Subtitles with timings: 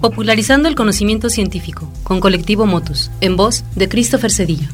[0.00, 4.68] Popularizando el conocimiento científico, con Colectivo Motus, en voz de Christopher Cedillo.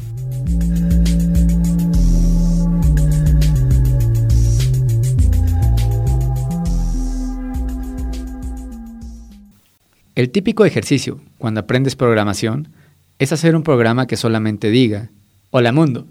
[10.15, 12.69] El típico ejercicio, cuando aprendes programación,
[13.19, 15.09] es hacer un programa que solamente diga,
[15.51, 16.07] Hola mundo.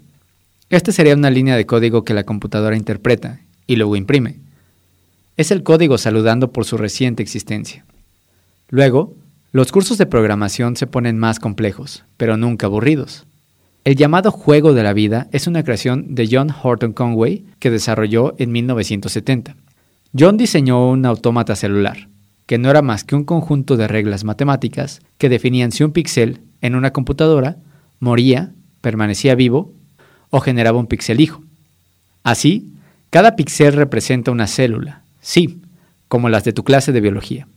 [0.69, 4.35] Esta sería una línea de código que la computadora interpreta y luego imprime.
[5.37, 7.83] Es el código saludando por su reciente existencia.
[8.69, 9.15] Luego,
[9.53, 13.25] los cursos de programación se ponen más complejos, pero nunca aburridos.
[13.85, 18.35] El llamado juego de la vida es una creación de John Horton Conway que desarrolló
[18.37, 19.55] en 1970.
[20.17, 22.09] John diseñó un autómata celular,
[22.45, 26.41] que no era más que un conjunto de reglas matemáticas que definían si un píxel
[26.61, 27.55] en una computadora
[28.01, 29.71] moría, permanecía vivo
[30.29, 31.41] o generaba un píxel hijo.
[32.23, 32.73] Así,
[33.09, 35.61] cada píxel representa una célula, sí,
[36.09, 37.47] como las de tu clase de biología.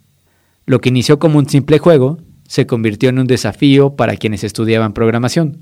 [0.70, 4.92] Lo que inició como un simple juego se convirtió en un desafío para quienes estudiaban
[4.92, 5.58] programación.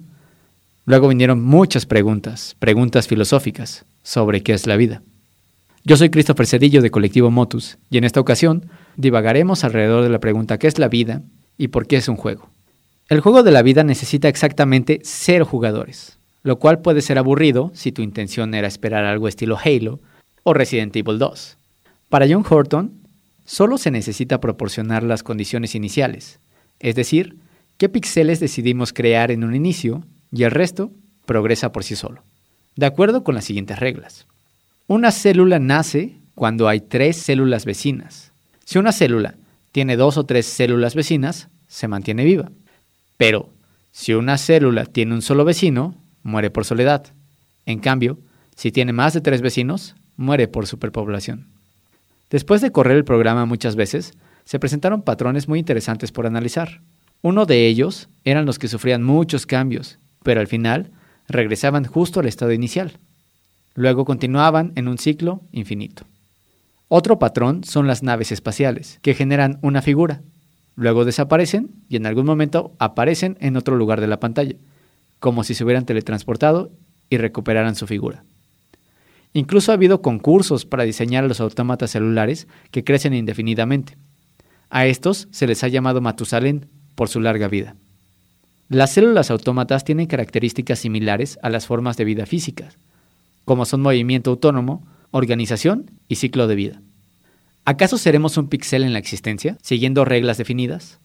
[0.84, 5.00] Luego vinieron muchas preguntas, preguntas filosóficas, sobre qué es la vida.
[5.82, 8.66] Yo soy Christopher Cedillo de Colectivo Motus y en esta ocasión
[8.96, 11.22] divagaremos alrededor de la pregunta ¿qué es la vida
[11.56, 12.50] y por qué es un juego?
[13.08, 17.92] El juego de la vida necesita exactamente cero jugadores, lo cual puede ser aburrido si
[17.92, 20.00] tu intención era esperar algo estilo Halo
[20.42, 21.56] o Resident Evil 2.
[22.10, 22.97] Para John Horton,
[23.48, 26.38] solo se necesita proporcionar las condiciones iniciales,
[26.80, 27.36] es decir,
[27.78, 30.92] qué píxeles decidimos crear en un inicio y el resto
[31.24, 32.22] progresa por sí solo,
[32.76, 34.26] de acuerdo con las siguientes reglas.
[34.86, 38.32] Una célula nace cuando hay tres células vecinas.
[38.66, 39.34] Si una célula
[39.72, 42.50] tiene dos o tres células vecinas, se mantiene viva.
[43.16, 43.48] Pero
[43.92, 47.06] si una célula tiene un solo vecino, muere por soledad.
[47.64, 48.18] En cambio,
[48.56, 51.57] si tiene más de tres vecinos, muere por superpoblación.
[52.30, 54.12] Después de correr el programa muchas veces,
[54.44, 56.80] se presentaron patrones muy interesantes por analizar.
[57.22, 60.90] Uno de ellos eran los que sufrían muchos cambios, pero al final
[61.28, 62.92] regresaban justo al estado inicial.
[63.74, 66.04] Luego continuaban en un ciclo infinito.
[66.88, 70.22] Otro patrón son las naves espaciales, que generan una figura.
[70.74, 74.54] Luego desaparecen y en algún momento aparecen en otro lugar de la pantalla,
[75.18, 76.70] como si se hubieran teletransportado
[77.10, 78.24] y recuperaran su figura.
[79.32, 83.96] Incluso ha habido concursos para diseñar los autómatas celulares que crecen indefinidamente.
[84.70, 87.76] A estos se les ha llamado Matusalén por su larga vida.
[88.68, 92.76] Las células autómatas tienen características similares a las formas de vida físicas,
[93.44, 96.82] como son movimiento autónomo, organización y ciclo de vida.
[97.64, 100.98] ¿Acaso seremos un píxel en la existencia, siguiendo reglas definidas?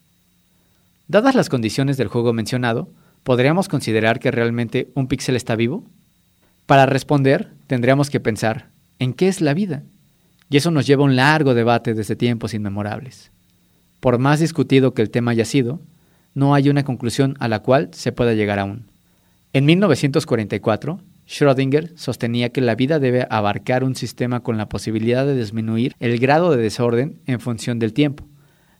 [1.08, 2.90] Dadas las condiciones del juego mencionado,
[3.22, 5.84] ¿podríamos considerar que realmente un píxel está vivo?
[6.66, 9.82] Para responder, tendríamos que pensar, ¿en qué es la vida?
[10.50, 13.30] Y eso nos lleva a un largo debate desde tiempos inmemorables.
[14.00, 15.80] Por más discutido que el tema haya sido,
[16.34, 18.86] no hay una conclusión a la cual se pueda llegar aún.
[19.52, 25.36] En 1944, Schrödinger sostenía que la vida debe abarcar un sistema con la posibilidad de
[25.36, 28.24] disminuir el grado de desorden en función del tiempo,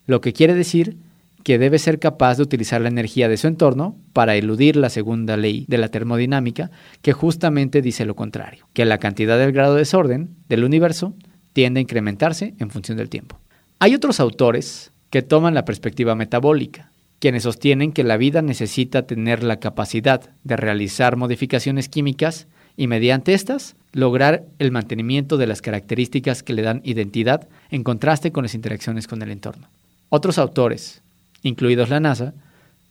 [0.06, 0.96] lo que quiere decir
[1.44, 5.37] que debe ser capaz de utilizar la energía de su entorno para eludir la segunda
[5.37, 6.71] ley de la termodinámica,
[7.03, 11.15] que justamente dice lo contrario, que la cantidad del grado de desorden del universo
[11.53, 13.38] tiende a incrementarse en función del tiempo.
[13.78, 19.44] Hay otros autores que toman la perspectiva metabólica, quienes sostienen que la vida necesita tener
[19.44, 26.43] la capacidad de realizar modificaciones químicas y mediante estas lograr el mantenimiento de las características
[26.43, 29.69] que le dan identidad en contraste con las interacciones con el entorno.
[30.09, 31.03] Otros autores,
[31.44, 32.34] incluidos la NASA,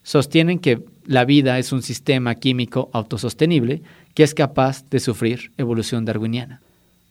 [0.03, 3.81] sostienen que la vida es un sistema químico autosostenible
[4.13, 6.61] que es capaz de sufrir evolución darwiniana.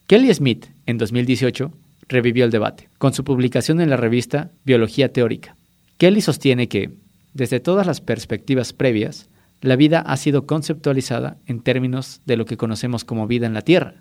[0.07, 1.73] Kelly Smith, en 2018,
[2.09, 5.57] revivió el debate con su publicación en la revista Biología Teórica.
[5.99, 6.91] Kelly sostiene que
[7.35, 9.29] desde todas las perspectivas previas,
[9.63, 13.63] la vida ha sido conceptualizada en términos de lo que conocemos como vida en la
[13.63, 13.95] Tierra,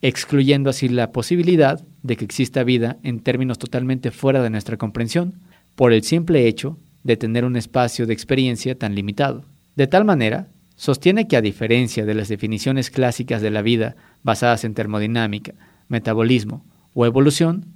[0.00, 5.34] excluyendo así la posibilidad de que exista vida en términos totalmente fuera de nuestra comprensión,
[5.74, 9.44] por el simple hecho de tener un espacio de experiencia tan limitado.
[9.76, 14.64] De tal manera, sostiene que a diferencia de las definiciones clásicas de la vida basadas
[14.64, 15.54] en termodinámica,
[15.88, 16.64] metabolismo
[16.94, 17.66] o evolución,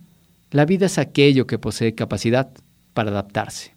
[0.51, 2.51] la vida es aquello que posee capacidad
[2.95, 3.73] para adaptarse.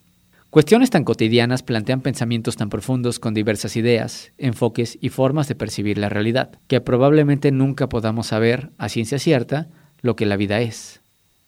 [0.50, 5.98] Cuestiones tan cotidianas plantean pensamientos tan profundos con diversas ideas, enfoques y formas de percibir
[5.98, 9.68] la realidad, que probablemente nunca podamos saber a ciencia cierta
[10.00, 11.00] lo que la vida es.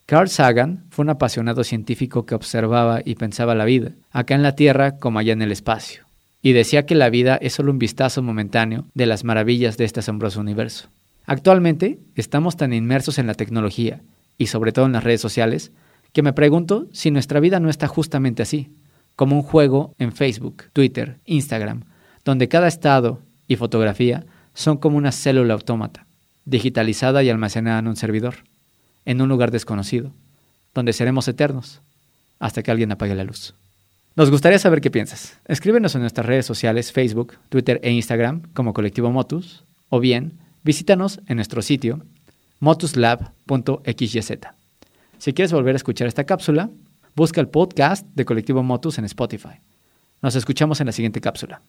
[0.09, 4.57] Carl Sagan fue un apasionado científico que observaba y pensaba la vida, acá en la
[4.57, 6.07] Tierra como allá en el espacio,
[6.41, 10.01] y decía que la vida es solo un vistazo momentáneo de las maravillas de este
[10.01, 10.89] asombroso universo.
[11.27, 14.01] Actualmente estamos tan inmersos en la tecnología
[14.39, 15.73] y sobre todo en las redes sociales
[16.15, 18.71] que me pregunto si nuestra vida no está justamente así,
[19.15, 21.83] como un juego en Facebook, Twitter, Instagram,
[22.25, 24.25] donde cada estado y fotografía
[24.55, 26.07] son como una célula autómata,
[26.47, 28.37] digitalizada y almacenada en un servidor,
[29.09, 30.13] en un lugar desconocido,
[30.75, 31.81] donde seremos eternos,
[32.39, 33.55] hasta que alguien apague la luz.
[34.17, 35.39] Nos gustaría saber qué piensas.
[35.47, 41.21] Escríbenos en nuestras redes sociales Facebook, Twitter e Instagram como Colectivo Motus, o bien visítanos
[41.27, 42.03] en nuestro sitio
[42.61, 44.33] motuslab.xyz.
[45.17, 46.69] Si quieres volver a escuchar esta cápsula,
[47.17, 49.57] busca el podcast de Colectivo Motus en Spotify.
[50.21, 51.63] Nos escuchamos en la siguiente cápsula.